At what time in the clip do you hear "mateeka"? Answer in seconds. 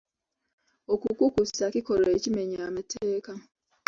2.75-3.33